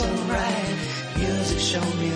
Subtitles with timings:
[0.00, 0.76] so right.
[1.18, 2.10] Music showed me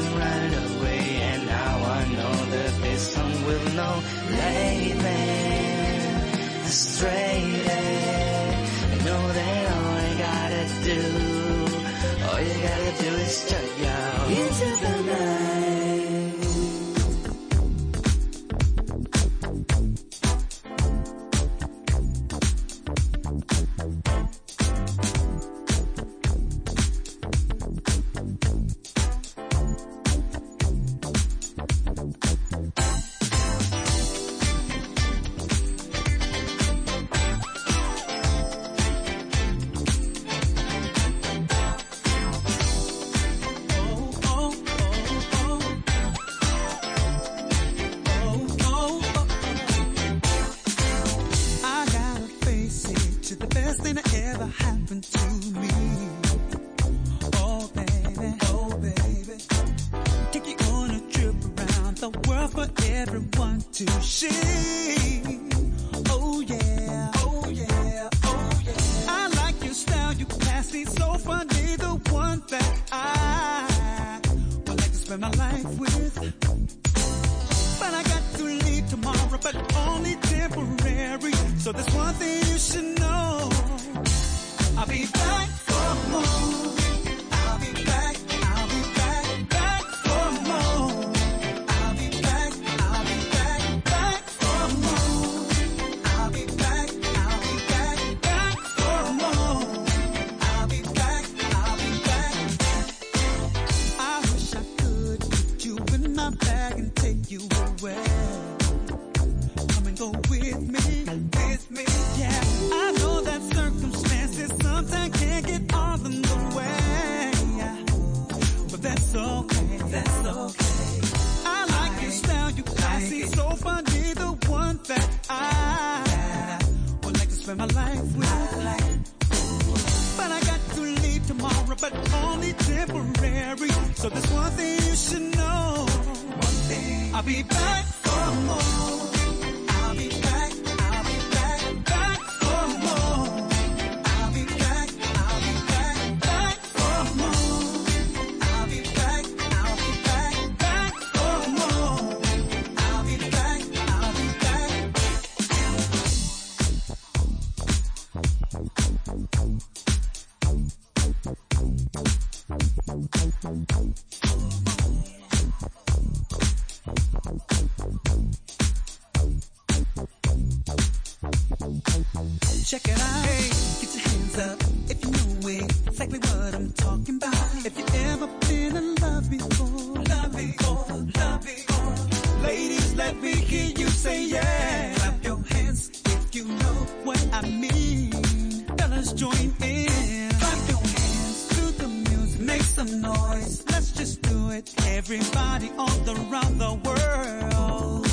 [193.44, 193.64] some.
[193.70, 194.74] Let's just do it.
[194.86, 198.04] Everybody all around the world.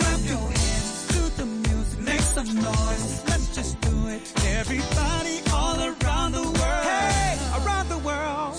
[0.00, 3.24] Clap your hands to the music, make some noise.
[3.28, 4.32] Let's just do it.
[4.58, 6.84] Everybody all around the world.
[6.84, 8.56] Hey, around the world.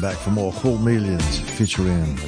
[0.00, 0.16] Back, back.
[0.16, 2.18] For more Whole Millions featuring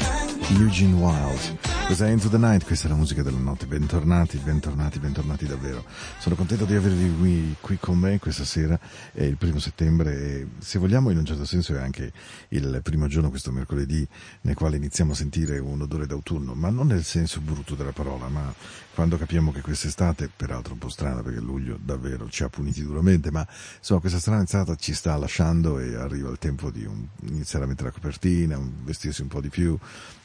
[0.58, 1.58] Eugene Wild.
[1.86, 3.66] Questa è Into the Night, questa è la musica della notte.
[3.66, 5.84] Bentornati, bentornati, bentornati davvero.
[6.18, 8.78] Sono contento di avervi qui, qui con me questa sera,
[9.12, 12.12] è il primo settembre e se vogliamo in un certo senso è anche
[12.48, 14.06] il primo giorno, questo mercoledì,
[14.42, 18.28] nel quale iniziamo a sentire un odore d'autunno, ma non nel senso brutto della parola,
[18.28, 18.54] ma
[18.94, 23.30] quando capiamo che quest'estate, peraltro un po' strana perché luglio davvero ci ha puniti duramente,
[23.30, 23.46] ma
[23.78, 27.68] insomma questa strana estate ci sta lasciando e arriva il tempo di un- iniziare a
[27.68, 29.76] mettere la copertina, un- vestirsi un po' di più,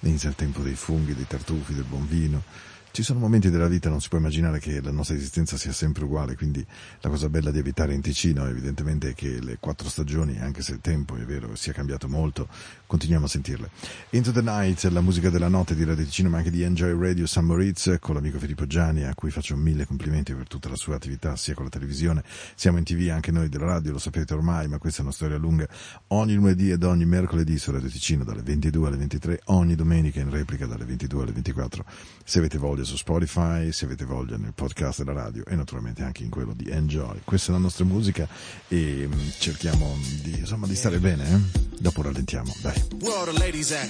[0.02, 2.44] inizia il tempo dei funghi, dei tartufi, del buon vino,
[2.90, 6.06] Ci sono momenti della vita, non si può immaginare che la nostra esistenza sia sempre
[6.06, 6.66] uguale, quindi
[7.02, 10.72] la cosa bella di abitare in Ticino evidentemente è che le quattro stagioni, anche se
[10.72, 12.48] il tempo è vero sia cambiato molto,
[12.88, 13.70] continuiamo a sentirle.
[14.12, 17.28] Into the Night, la musica della notte di Radio Ticino, ma anche di Enjoy Radio
[17.28, 20.96] San Moritz, con l'amico Filippo Gianni, a cui faccio mille complimenti per tutta la sua
[20.96, 22.24] attività, sia con la televisione,
[22.56, 25.38] siamo in tv anche noi della radio, lo sapete ormai, ma questa è una storia
[25.38, 25.68] lunga.
[26.08, 30.30] Ogni lunedì ed ogni mercoledì su Radio Ticino dalle 22 alle 23, ogni domenica in
[30.30, 31.86] replica dalle 22 alle 24,
[32.24, 36.24] se avete voglia su Spotify, se avete voglia nel podcast della radio e naturalmente anche
[36.24, 37.20] in quello di Enjoy.
[37.26, 38.28] Questa è la nostra musica
[38.70, 41.66] e mm, cerchiamo di, insomma, di stare bene, eh?
[41.80, 42.77] Dopo rallentiamo, dai.
[43.00, 43.90] Where all the ladies at?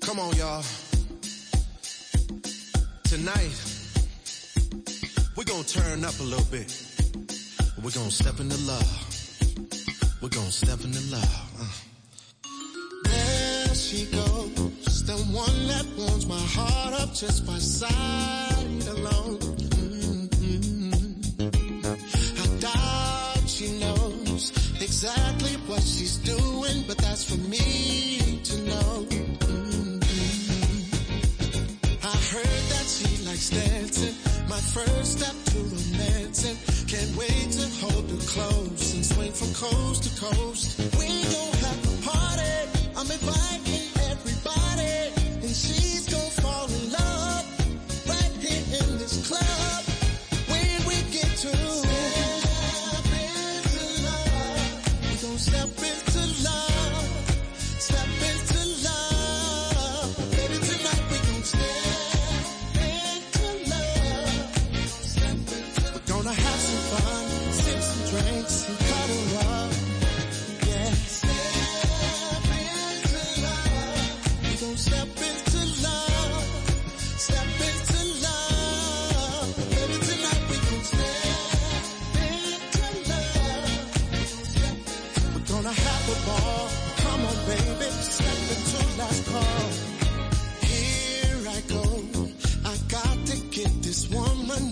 [0.00, 0.64] Come on, y'all.
[3.04, 3.54] Tonight,
[5.36, 6.72] we're gonna turn up a little bit.
[7.82, 8.90] We're gonna step into love.
[10.22, 11.50] We're gonna step into love.
[11.58, 11.66] Uh.
[13.04, 19.59] There she goes, the one that warms my heart up just by sight alone.
[25.02, 29.06] Exactly what she's doing, but that's for me to know.
[29.08, 29.96] Mm-hmm.
[32.04, 34.14] I heard that she likes dancing,
[34.46, 36.58] my first step to romancing.
[36.86, 40.78] Can't wait to hold her close and swing from coast to coast.
[40.98, 42.68] We gon' have a party.
[42.94, 45.89] I'm inviting everybody, and she's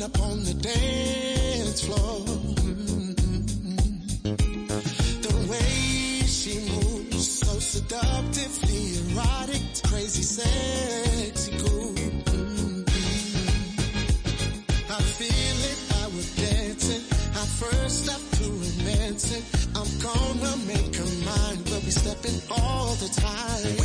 [0.02, 2.20] up on the dance floor.
[2.26, 3.12] Mm-hmm.
[5.22, 11.94] The way she moves, so seductively erotic, crazy, sexy, cool.
[11.94, 12.82] Mm-hmm.
[14.90, 17.02] I feel it, I was dancing.
[17.34, 19.44] I first step to romancing.
[19.74, 21.64] I'm gonna make her mine.
[21.66, 23.77] We'll be stepping all the time.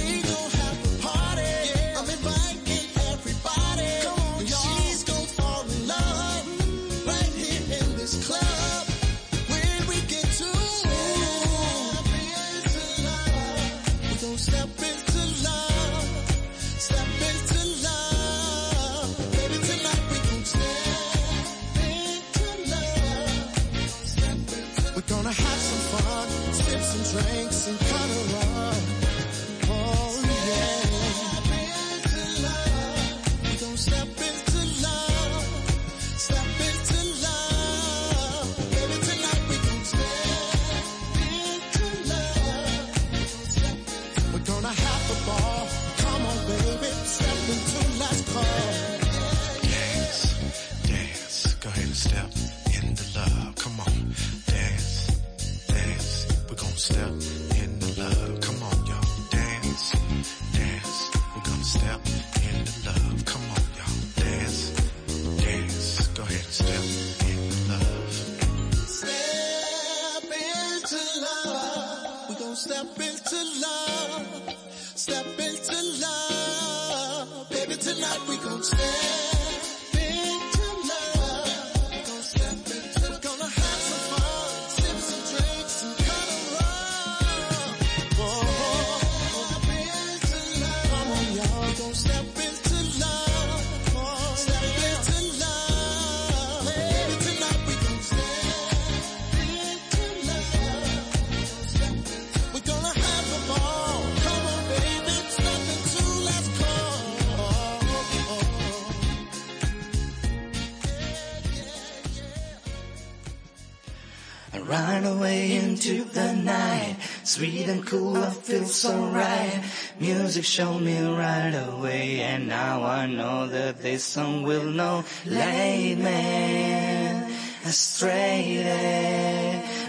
[117.34, 119.60] Sweet and cool, I feel so right.
[120.00, 125.04] Music showed me right away, and now I know that this song will know.
[125.26, 127.24] Late me
[127.66, 128.62] astray.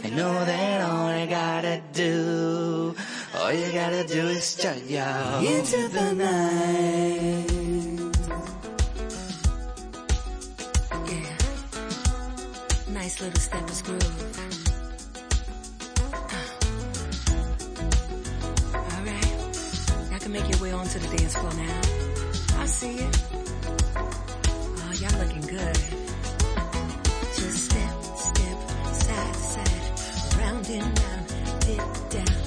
[0.04, 2.96] I know that all I gotta do,
[3.36, 5.04] all you gotta do is just your
[5.44, 7.44] Into the night.
[11.12, 11.36] Yeah.
[12.94, 14.53] Nice little step is groove.
[20.35, 21.81] make your way onto the dance floor now.
[22.61, 23.23] I see it.
[23.97, 25.79] Oh, y'all looking good.
[27.37, 28.59] Just step, step,
[28.95, 32.43] side to side, round and round, dip down.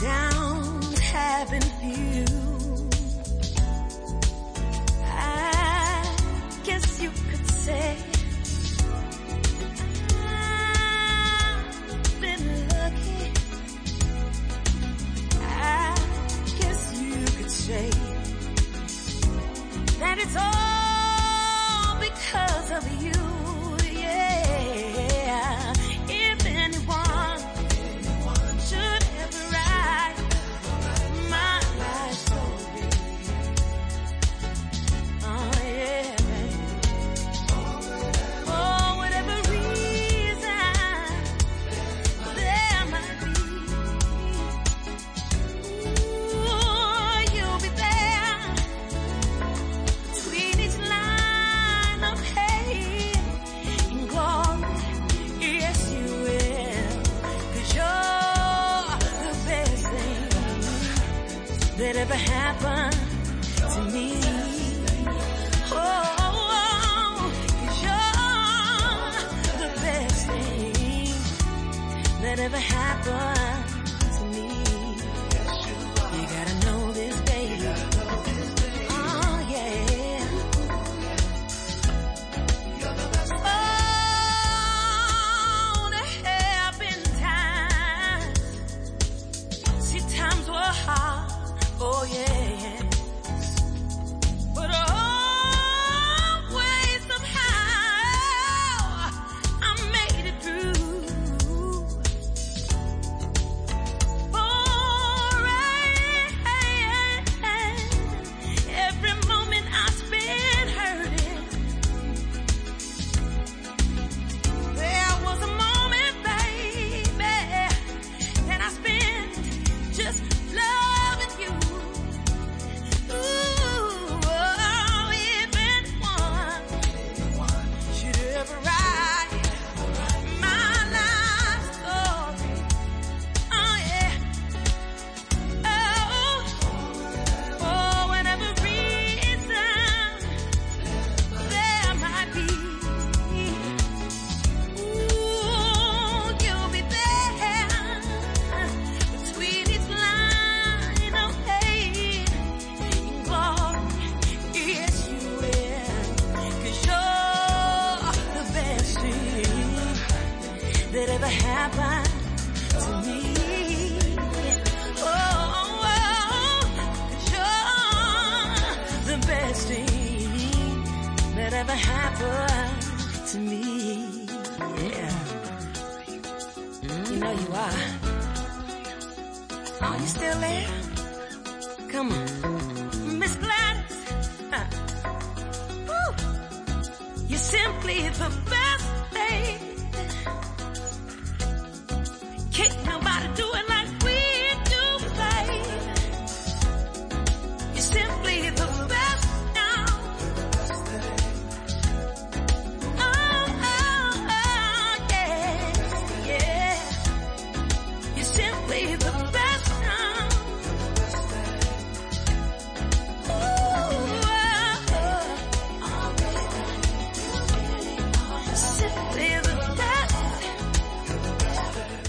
[0.00, 1.67] down, having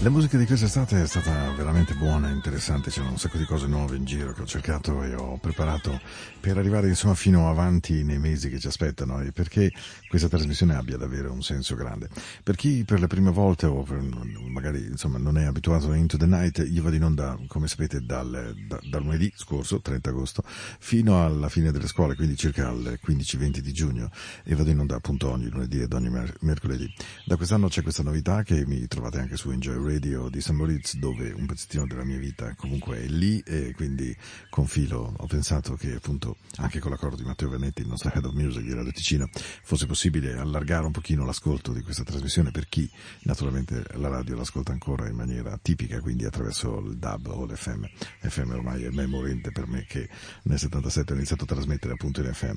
[0.02, 3.96] La musica di quest'estate è stata veramente buona interessante, c'erano un sacco di cose nuove
[3.96, 6.00] in giro che ho cercato e ho preparato
[6.40, 9.70] per arrivare insomma fino avanti nei mesi che ci aspettano e perché
[10.08, 12.08] questa trasmissione abbia davvero un senso grande.
[12.42, 14.00] Per chi per le prime volte o per,
[14.48, 18.00] magari insomma non è abituato a Into the Night, io vado in onda come sapete
[18.00, 20.42] dal, da, dal lunedì scorso, 30 agosto,
[20.78, 24.10] fino alla fine delle scuole, quindi circa al 15-20 di giugno
[24.44, 26.90] e vado in onda appunto ogni lunedì ed ogni mer- mercoledì.
[27.26, 30.50] Da quest'anno c'è questa novità che mi trovate anche su Enjoy Radio di St.
[30.50, 34.14] Moritz dove un pezzettino della mia vita comunque è lì e quindi
[34.48, 38.24] con filo ho pensato che appunto anche con l'accordo di Matteo Venetti, il nostro head
[38.24, 39.28] of music di Radio Ticino,
[39.62, 42.88] fosse possibile allargare un pochino l'ascolto di questa trasmissione per chi
[43.22, 47.84] naturalmente la radio l'ascolta ancora in maniera tipica, quindi attraverso il DAB o l'FM.
[48.20, 50.08] FM ormai è memorente per me che
[50.42, 52.56] nel 77 ho iniziato a trasmettere appunto in FM.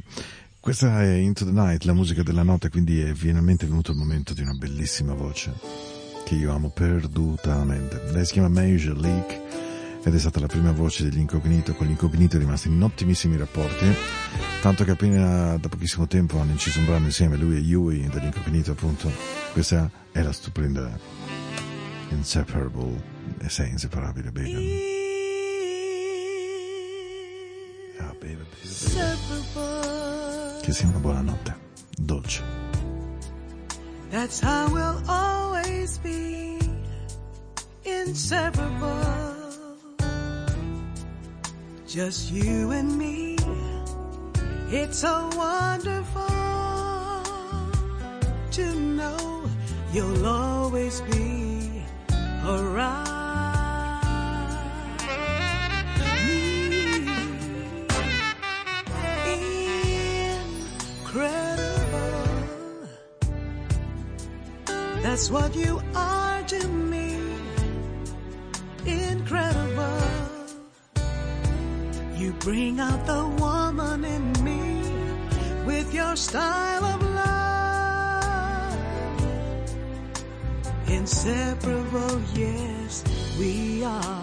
[0.59, 4.33] Questa è Into the Night, la musica della notte, quindi è finalmente venuto il momento
[4.33, 5.92] di una bellissima voce
[6.23, 8.01] che io amo perdutamente.
[8.11, 9.41] Lei si chiama Major League
[10.03, 13.37] ed è stata la prima voce degli Incognito, con gli Incognito è rimasti in ottimissimi
[13.37, 13.85] rapporti,
[14.61, 18.25] tanto che appena da pochissimo tempo hanno inciso un brano insieme, lui e Yui degli
[18.25, 19.09] Incognito appunto.
[19.53, 20.99] Questa è la stupenda
[22.09, 23.01] Inseparable,
[23.39, 24.81] e sei inseparabile, baby.
[27.99, 28.45] Ah, baby, baby,
[29.53, 30.61] baby.
[30.61, 31.55] Che sia una buona notte,
[31.97, 32.62] dolce.
[34.13, 36.59] That's how we'll always be
[37.83, 39.57] inseparable.
[41.87, 43.37] Just you and me.
[44.69, 46.21] It's so wonderful
[48.51, 49.49] to know
[49.91, 51.83] you'll always be
[52.45, 53.22] around.
[65.13, 67.19] That's what you are to me.
[68.83, 70.07] Incredible.
[72.15, 74.81] You bring out the woman in me
[75.67, 78.73] with your style of love.
[80.87, 83.03] Inseparable, yes,
[83.37, 84.22] we are.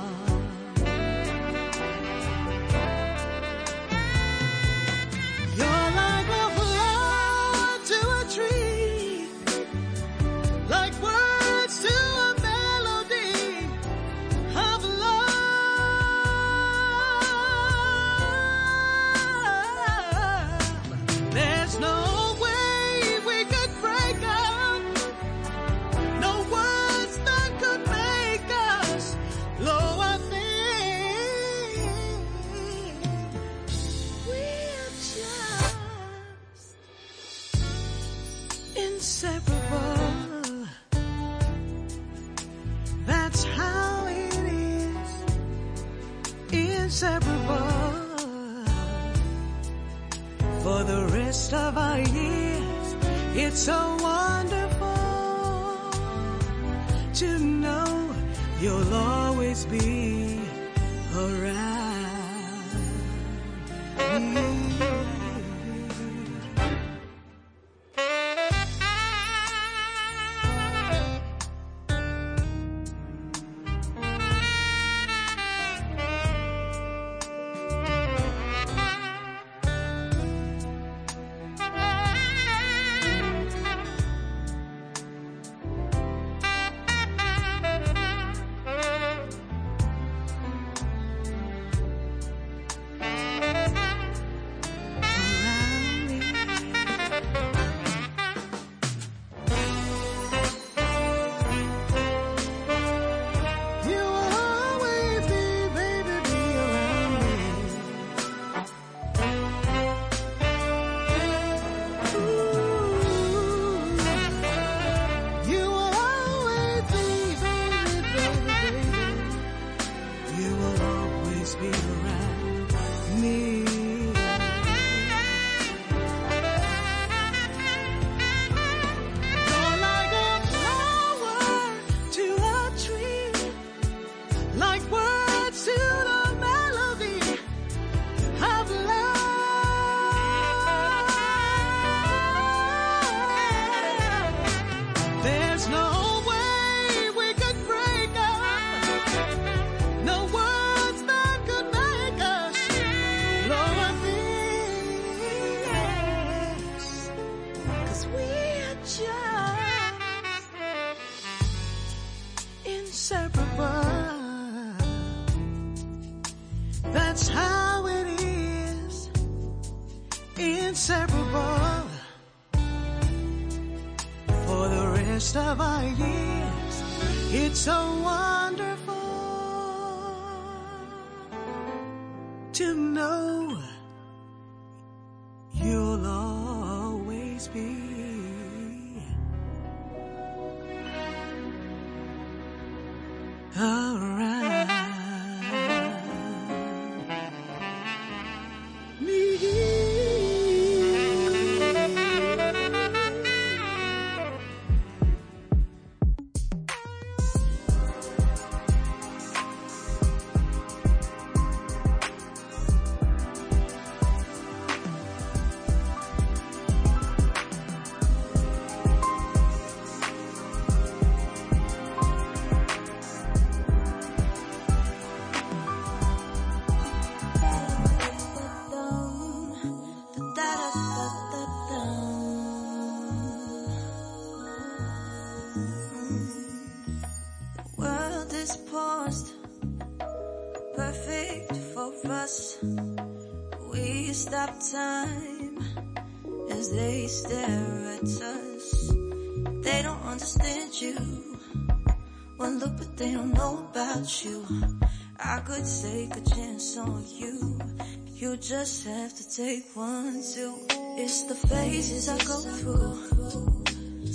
[258.61, 260.55] Just have to take one too.
[260.99, 263.65] It's the phases I go through.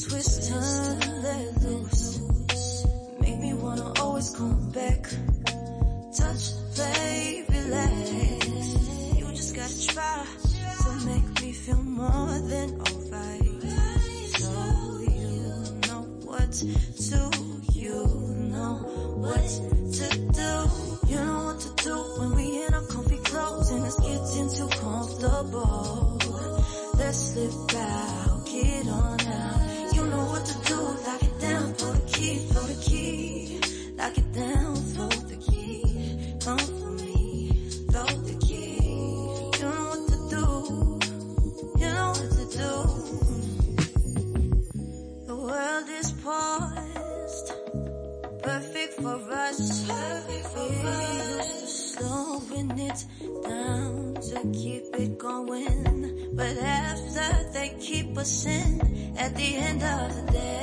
[0.06, 2.86] Twist, turn, let loose.
[3.22, 5.02] Make me wanna always come back.
[6.16, 6.44] Touch,
[6.76, 8.12] play, relax.
[9.18, 10.26] You just gotta try
[10.84, 13.46] to make me feel more than alright.
[14.42, 14.52] So
[15.10, 15.42] you
[15.88, 16.52] know what
[17.10, 17.22] to,
[17.74, 17.98] you
[18.54, 18.74] know
[19.24, 19.75] what
[26.98, 29.15] Let's slip out, get on
[56.46, 58.80] But after they keep us in,
[59.18, 60.55] at the end of the day,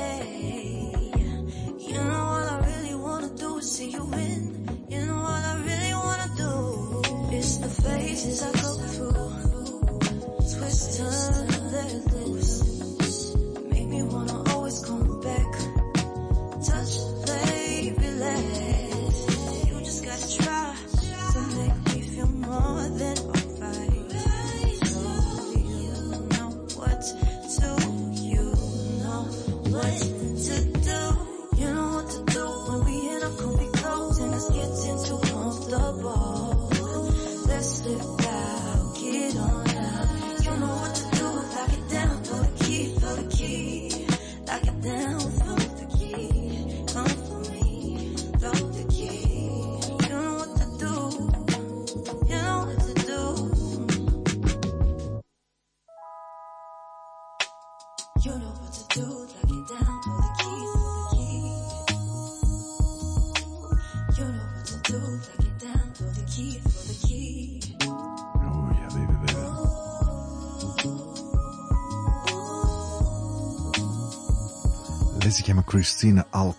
[75.47, 76.55] when we in a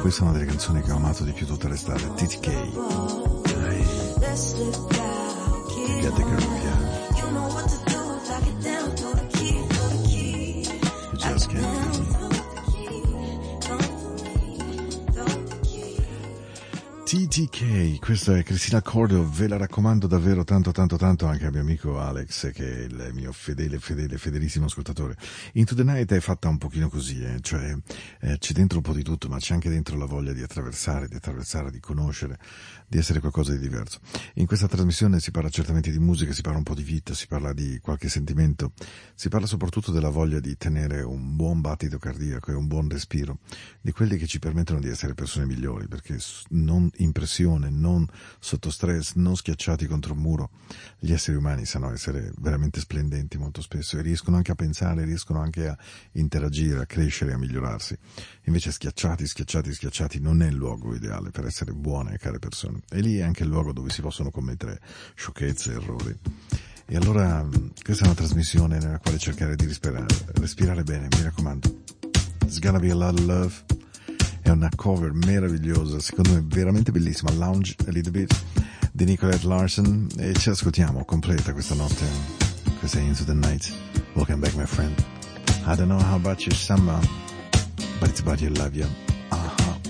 [0.00, 2.48] Questa è una delle canzoni che ho amato di più tutta l'estate, TTK.
[6.00, 7.65] Get the groove, yeah.
[17.06, 21.60] TTK, questa è Cristina Cordo, ve la raccomando davvero tanto tanto tanto anche al mio
[21.60, 25.16] amico Alex che è il mio fedele, fedele, fedelissimo ascoltatore.
[25.52, 27.76] Into the Night è fatta un pochino così, eh, cioè
[28.22, 31.06] eh, c'è dentro un po' di tutto ma c'è anche dentro la voglia di attraversare,
[31.06, 32.40] di attraversare, di conoscere,
[32.88, 34.00] di essere qualcosa di diverso.
[34.34, 37.28] In questa trasmissione si parla certamente di musica, si parla un po' di vita, si
[37.28, 38.72] parla di qualche sentimento,
[39.14, 43.38] si parla soprattutto della voglia di tenere un buon battito cardiaco e un buon respiro,
[43.80, 46.42] di quelli che ci permettono di essere persone migliori, perché s-
[46.96, 48.06] non impressione, non
[48.38, 50.50] sotto stress, non schiacciati contro un muro.
[50.98, 55.40] Gli esseri umani sanno essere veramente splendenti molto spesso e riescono anche a pensare, riescono
[55.40, 55.78] anche a
[56.12, 57.96] interagire, a crescere, a migliorarsi.
[58.44, 62.80] Invece schiacciati, schiacciati, schiacciati non è il luogo ideale per essere buone e care persone.
[62.90, 64.80] E lì è anche il luogo dove si possono commettere
[65.14, 66.16] sciocchezze, errori.
[66.88, 67.46] E allora
[67.82, 71.82] questa è una trasmissione nella quale cercare di respirare, respirare bene, mi raccomando.
[72.42, 73.85] It's gonna be a lot of love.
[74.46, 78.40] È una cover meravigliosa, secondo me veramente bellissima, Lounge a Little Bit
[78.92, 82.04] di Nicolette Larson e ci ascoltiamo completa questa notte.
[82.78, 83.74] Questa Into the Night.
[84.12, 84.94] Welcome back my friend.
[85.66, 86.96] I don't know how about your summer,
[87.98, 88.86] but it's about your love you.
[89.30, 89.80] Uh-huh.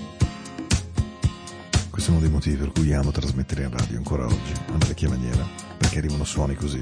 [1.90, 5.10] Questo è uno dei motivi per cui amo trasmettere in radio ancora oggi, alla vecchia
[5.10, 6.80] maniera, perché arrivano suoni così.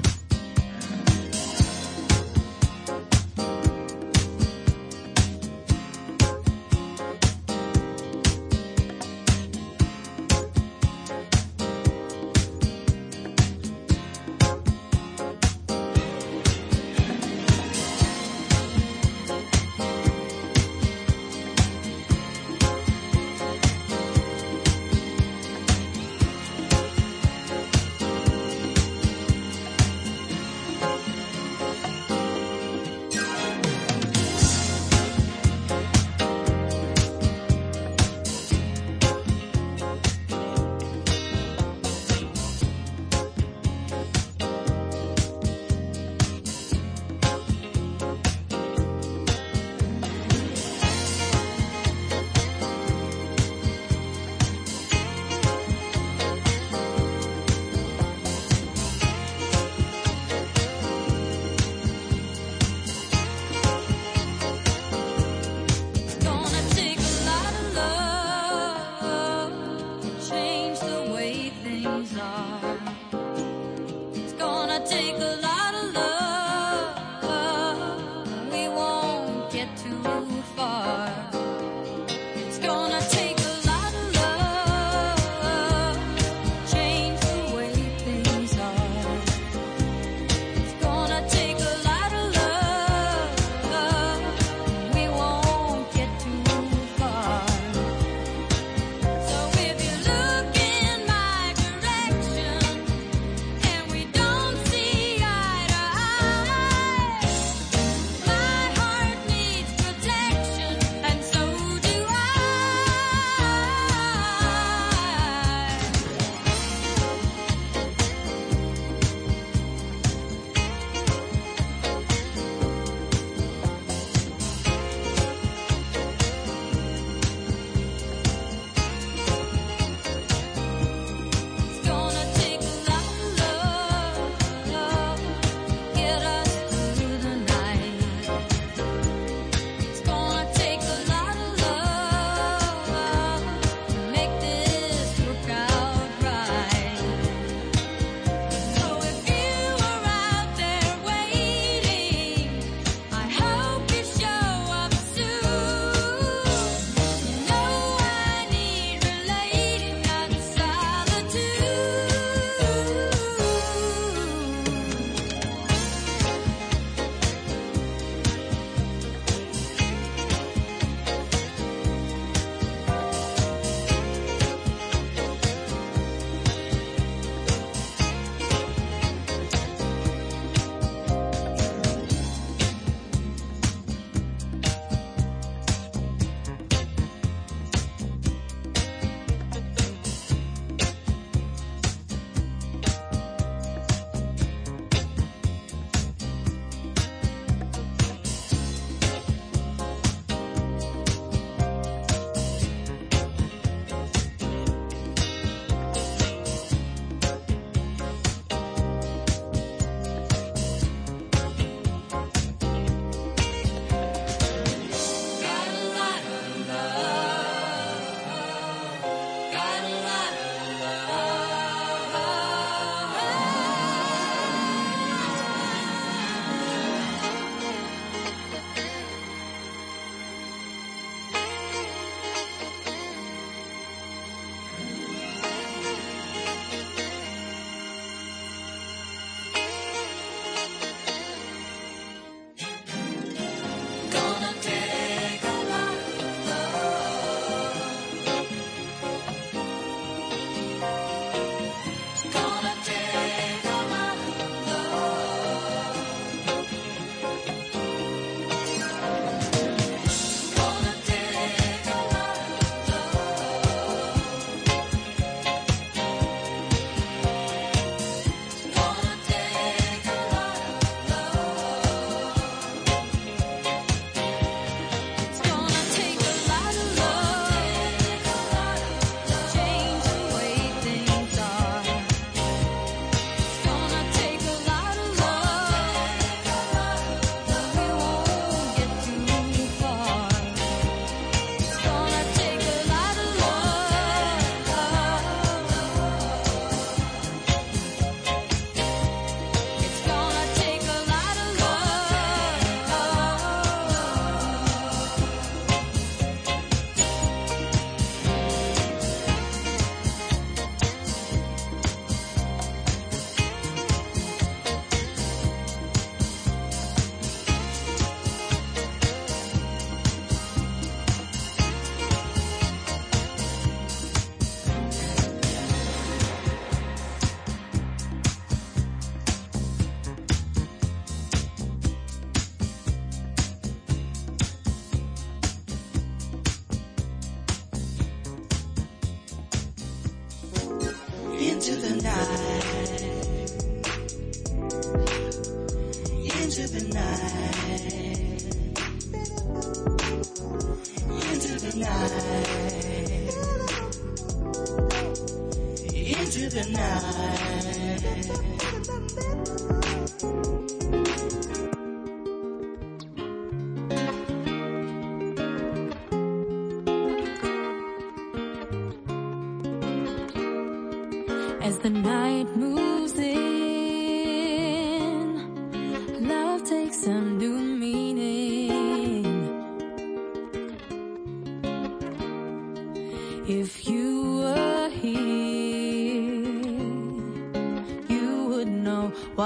[356.37, 358.25] into the night.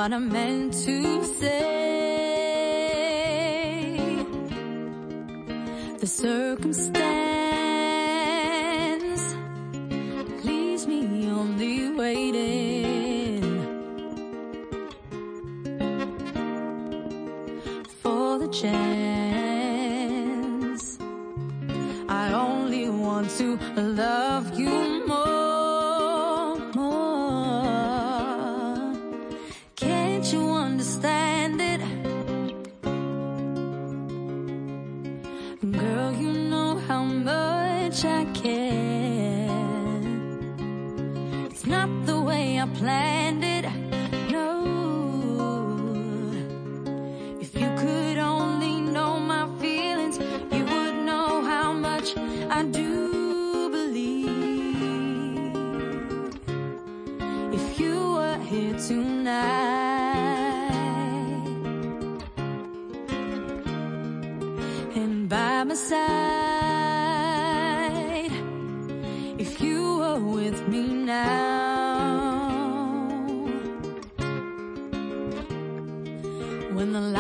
[0.09, 1.78] what I meant to say.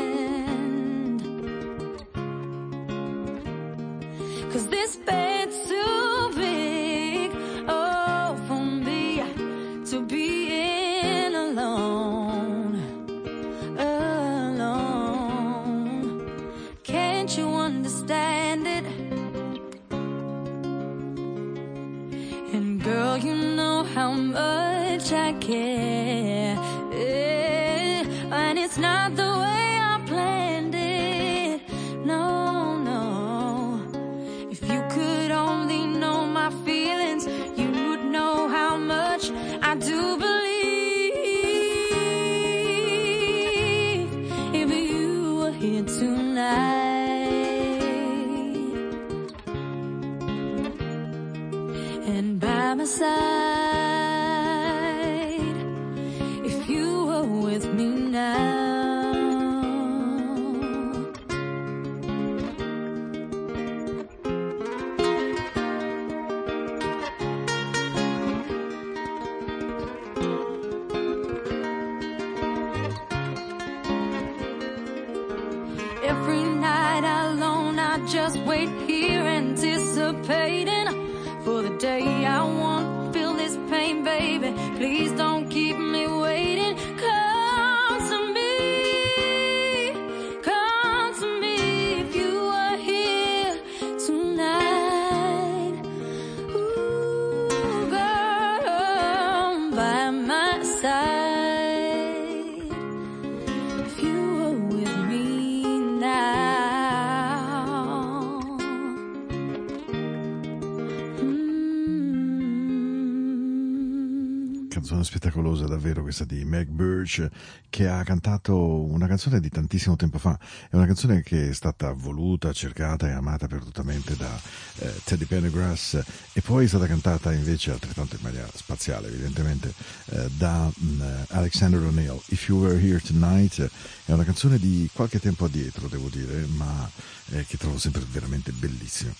[114.92, 117.30] canzone spettacolosa davvero questa di Meg Birch
[117.70, 120.38] che ha cantato una canzone di tantissimo tempo fa,
[120.70, 124.38] è una canzone che è stata voluta, cercata e amata perdutamente da
[124.80, 126.02] eh, Teddy Pendergrass
[126.34, 129.74] e poi è stata cantata invece altrettanto in maniera spaziale evidentemente
[130.08, 132.22] eh, da mh, Alexander O'Neill.
[132.26, 133.70] If You Were Here Tonight
[134.06, 136.90] è una canzone di qualche tempo addietro devo dire ma
[137.30, 139.14] eh, che trovo sempre veramente bellissima.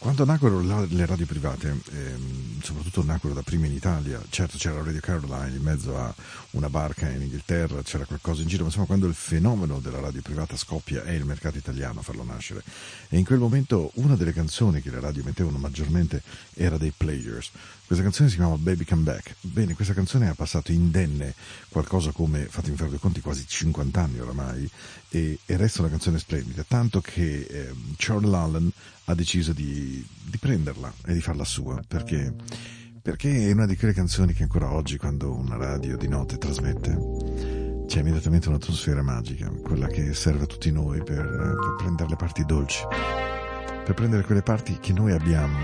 [0.00, 5.00] Quando nacquero le radio private, ehm, soprattutto nacquero da prima in Italia, certo c'era Radio
[5.00, 6.14] Caroline in mezzo a
[6.52, 10.22] una barca in Inghilterra, c'era qualcosa in giro, ma insomma quando il fenomeno della radio
[10.22, 12.62] privata scoppia è il mercato italiano a farlo nascere.
[13.08, 16.22] E in quel momento una delle canzoni che le radio mettevano maggiormente
[16.54, 17.50] era dei Players.
[17.88, 19.36] Questa canzone si chiamava Baby Come Back.
[19.40, 21.32] Bene, questa canzone ha passato indenne
[21.70, 24.70] qualcosa come, fatemi fare due conti, quasi 50 anni oramai,
[25.08, 28.70] e, e resta una canzone splendida, tanto che ehm, Charles Allen
[29.06, 32.34] ha deciso di, di prenderla e di farla sua, perché,
[33.00, 37.86] perché è una di quelle canzoni che ancora oggi, quando una radio di notte trasmette,
[37.86, 42.44] c'è immediatamente un'atmosfera magica, quella che serve a tutti noi per, per prendere le parti
[42.44, 42.82] dolci,
[43.82, 45.56] per prendere quelle parti che noi abbiamo,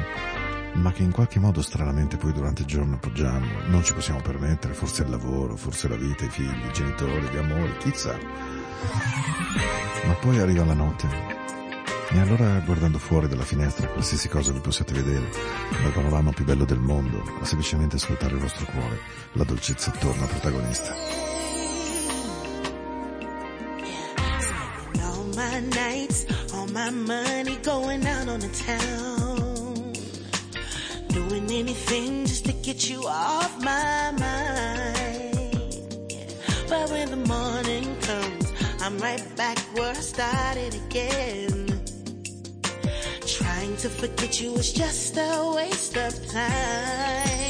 [0.75, 4.75] ma che in qualche modo stranamente poi durante il giorno appoggiamo, non ci possiamo permettere,
[4.75, 8.17] forse il lavoro, forse la vita, i figli, i genitori, gli amori, chissà.
[10.07, 11.35] Ma poi arriva la notte
[12.11, 15.29] e allora guardando fuori dalla finestra qualsiasi cosa vi possiate vedere,
[15.83, 19.01] dal panorama più bello del mondo, a semplicemente ascoltare il vostro cuore,
[19.33, 20.95] la dolcezza torna protagonista.
[25.01, 29.24] All my nights, all my money going out on the town.
[32.75, 35.77] Get you off my mind.
[36.69, 41.69] But when the morning comes, I'm right back where I started again.
[43.27, 47.44] Trying to forget you is just a waste of time.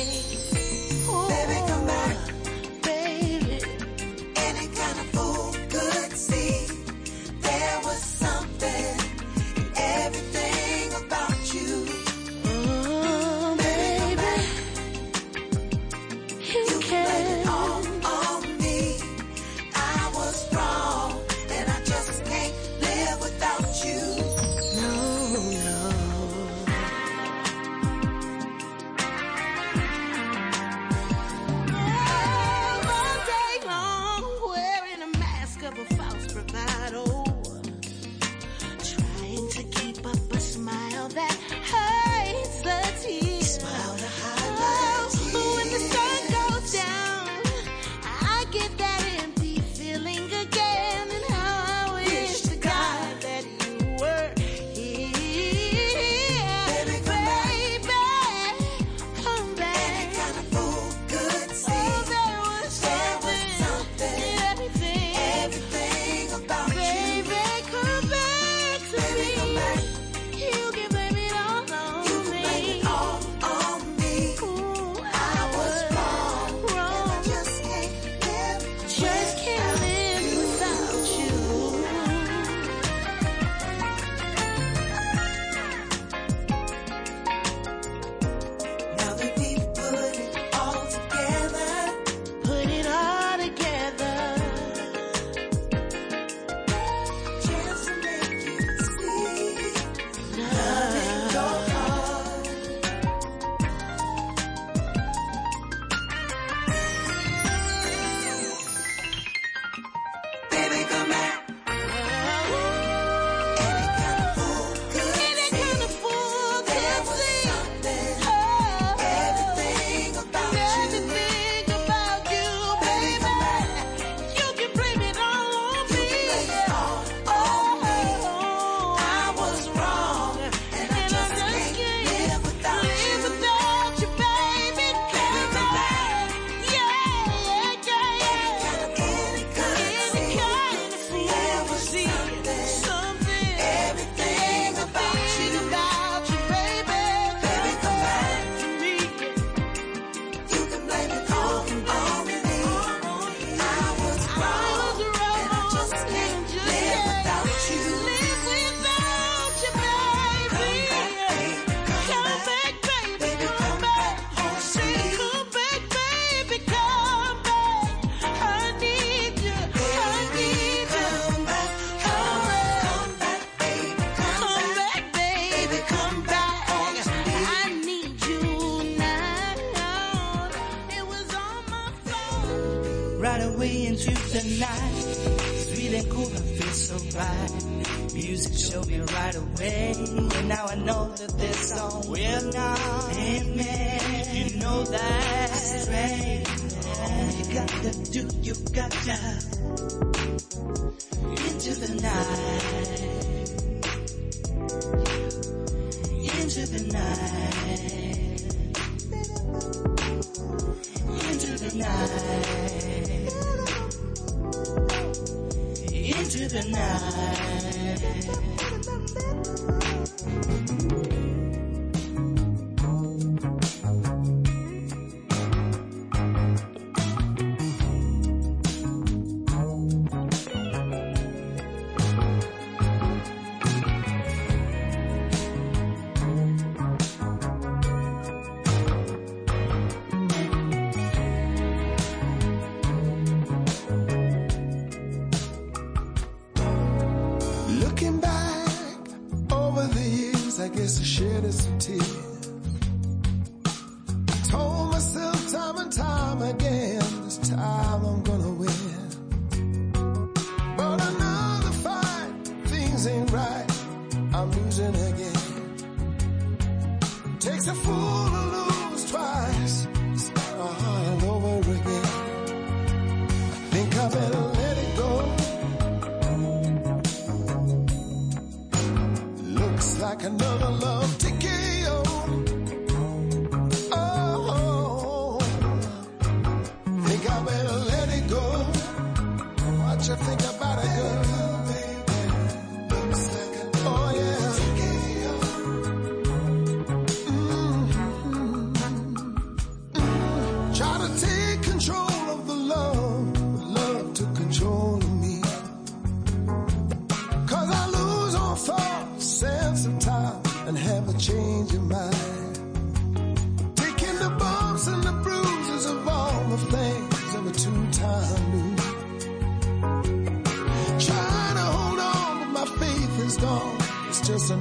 [206.78, 207.43] tonight.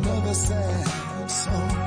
[0.06, 1.83] another sad song.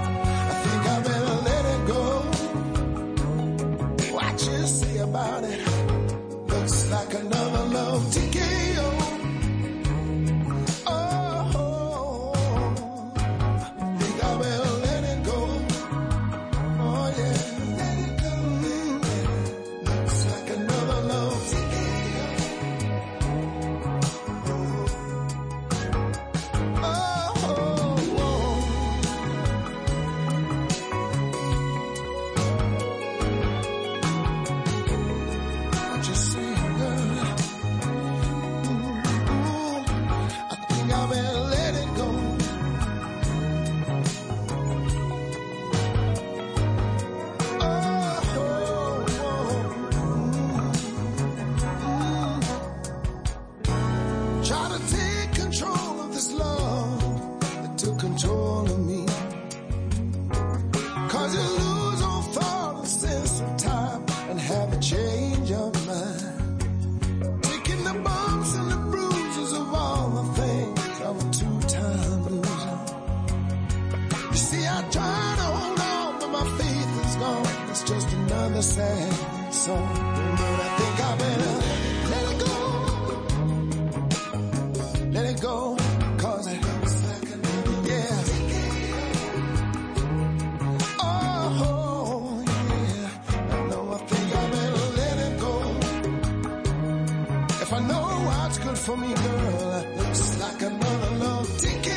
[98.24, 99.86] It's good for me, girl.
[99.98, 101.95] Looks like another love ticket.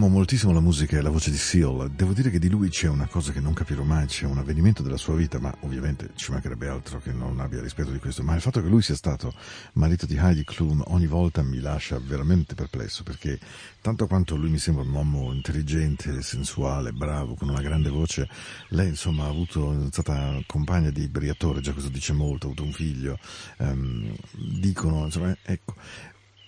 [0.00, 1.90] Amo moltissimo la musica e la voce di Seal.
[1.90, 4.82] Devo dire che di lui c'è una cosa che non capirò mai, c'è un avvenimento
[4.82, 8.22] della sua vita, ma ovviamente ci mancherebbe altro che non abbia rispetto di questo.
[8.22, 9.34] Ma il fatto che lui sia stato
[9.74, 13.38] marito di Heidi Klum ogni volta mi lascia veramente perplesso, perché
[13.82, 18.26] tanto quanto lui mi sembra un uomo intelligente, sensuale, bravo, con una grande voce,
[18.68, 22.64] lei insomma ha avuto, è stata compagna di Briatore, già questo dice molto, ha avuto
[22.64, 23.18] un figlio,
[23.58, 24.16] ehm,
[24.60, 25.74] dicono, insomma, ecco.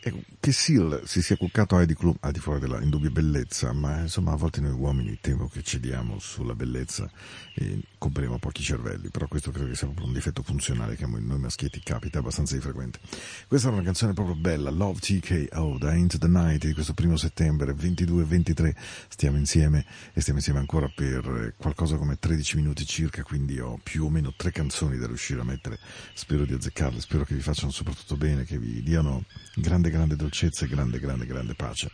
[0.05, 4.01] Che Seal si sia cuccato a Heidi Klum al di fuori della indubbia bellezza, ma
[4.01, 7.09] insomma a volte noi uomini temo che cediamo sulla bellezza
[7.55, 11.07] e compriamo pochi cervelli, però questo credo che sia proprio un difetto funzionale che a
[11.07, 12.99] noi maschietti capita abbastanza di frequente.
[13.47, 17.17] Questa è una canzone proprio bella, Love TKO da Into the Night di questo primo
[17.17, 18.75] settembre 22-23,
[19.07, 24.07] stiamo insieme e stiamo insieme ancora per qualcosa come 13 minuti circa, quindi ho più
[24.07, 25.79] o meno tre canzoni da riuscire a mettere,
[26.13, 30.65] spero di azzeccarle, spero che vi facciano soprattutto bene, che vi diano grande grande dolcezza
[30.65, 31.91] e grande, grande, grande pace.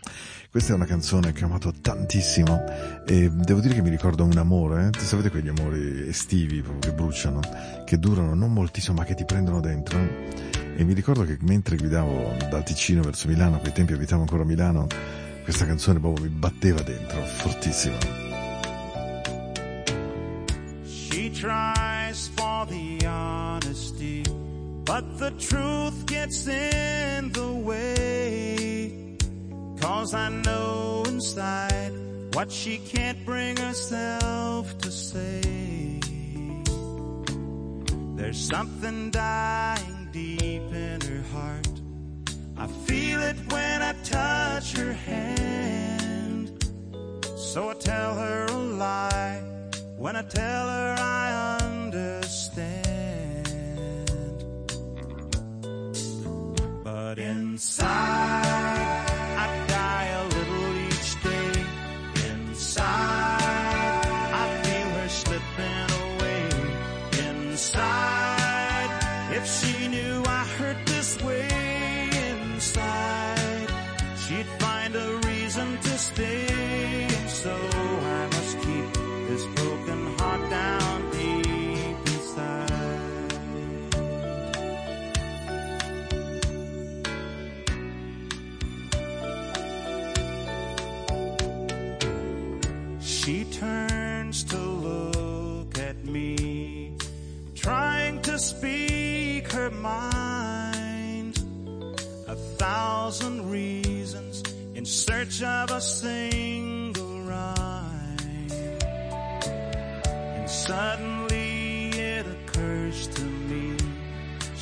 [0.50, 2.64] Questa è una canzone che ho amato tantissimo
[3.04, 4.98] e devo dire che mi ricorda un amore, eh?
[4.98, 7.40] sapete quegli amori estivi proprio che bruciano,
[7.84, 9.98] che durano non moltissimo ma che ti prendono dentro.
[10.76, 14.44] E mi ricordo che mentre guidavo dal Ticino verso Milano, a quei tempi abitavo ancora
[14.44, 14.86] a Milano,
[15.42, 17.96] questa canzone proprio mi batteva dentro, fortissimo.
[24.88, 29.18] But the truth gets in the way.
[29.82, 31.92] Cause I know inside
[32.32, 36.00] what she can't bring herself to say.
[38.16, 41.68] There's something dying deep in her heart.
[42.56, 46.64] I feel it when I touch her hand.
[47.36, 49.42] So I tell her a lie
[49.98, 52.87] when I tell her I understand.
[57.18, 58.47] Inside,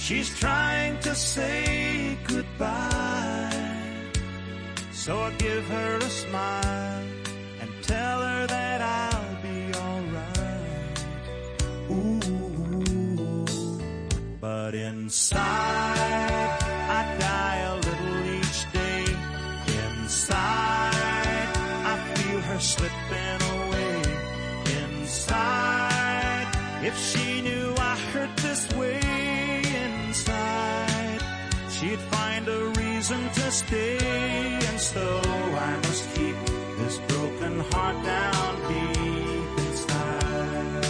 [0.07, 3.51] she's trying to say goodbye.
[4.93, 6.96] So I give her a smile
[33.67, 34.59] stay.
[34.69, 35.21] And so
[35.71, 36.37] I must keep
[36.79, 40.87] this broken heart down deep inside.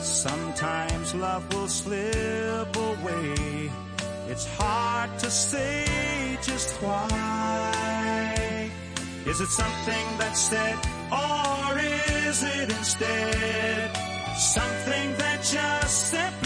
[0.00, 3.70] Sometimes love will slip away.
[4.28, 8.70] It's hard to say just why.
[9.26, 10.78] Is it something that's said,
[11.12, 13.90] or is it instead
[14.36, 16.41] something that just simply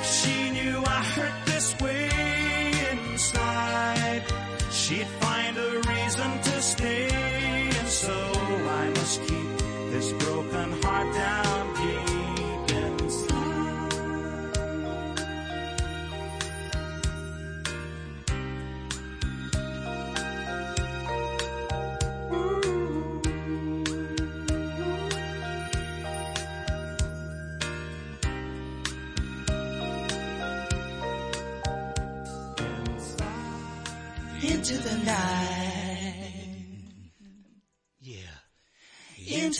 [0.00, 0.39] if she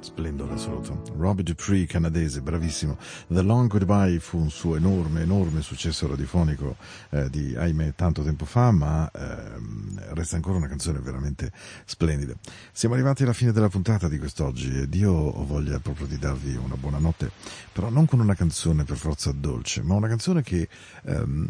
[0.00, 1.02] Splendido assoluto.
[1.16, 2.96] Robbie Dupree, canadese, bravissimo.
[3.26, 6.76] The Long Goodbye fu un suo enorme, enorme successo radiofonico
[7.10, 11.52] eh, di, ahimè, tanto tempo fa, ma ehm, resta ancora una canzone veramente
[11.84, 12.34] splendida.
[12.72, 16.56] Siamo arrivati alla fine della puntata di quest'oggi ed io ho voglia proprio di darvi
[16.56, 17.30] una buonanotte,
[17.70, 20.66] però non con una canzone per forza dolce, ma una canzone che
[21.04, 21.48] ehm,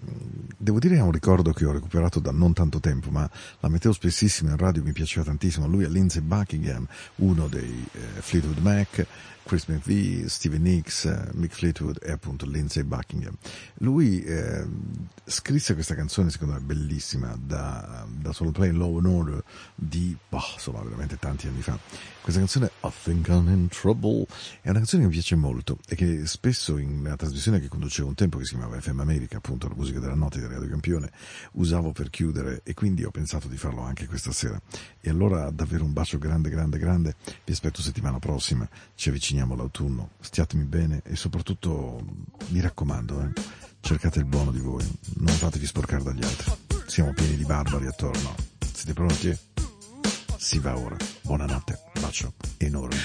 [0.56, 3.30] devo dire è un ricordo che ho recuperato da non tanto tempo, ma
[3.60, 5.68] la mettevo spessissimo in radio, mi piaceva tantissimo.
[5.68, 6.86] Lui è Lindsey Buckingham,
[7.16, 9.06] uno dei eh, Fleetwood Mac,
[9.44, 13.36] Chris McVie, Steven Nicks, Mick Fleetwood e appunto Lindsey Buckingham.
[13.78, 14.66] Lui eh,
[15.24, 19.42] scrisse questa canzone secondo me bellissima da, da Solo Play Law and Order
[19.74, 21.78] di, boh, insomma veramente tanti anni fa.
[22.22, 24.26] Questa canzone I Think I'm in Trouble
[24.60, 28.08] è una canzone che mi piace molto e che spesso in una trasmissione che conducevo
[28.08, 31.10] un tempo che si chiamava FM America, appunto la musica della notte di Radio Campione,
[31.52, 34.60] usavo per chiudere e quindi ho pensato di farlo anche questa sera.
[35.00, 40.10] E allora davvero un bacio grande grande grande, vi aspetto settimana prossima, ci avviciniamo all'autunno,
[40.20, 42.04] stiatemi bene e soprattutto
[42.48, 43.40] mi raccomando, eh,
[43.80, 46.52] cercate il buono di voi, non fatevi sporcare dagli altri,
[46.84, 49.49] siamo pieni di barbari attorno, siete pronti?
[50.42, 52.96] Si va ora, buonanotte, bacio enorme.